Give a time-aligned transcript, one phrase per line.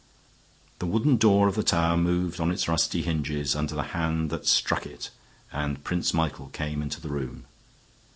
[0.79, 4.47] The wooden door of the tower moved on its rusty hinges under the hand that
[4.47, 5.11] struck it
[5.51, 7.45] and Prince Michael came into the room.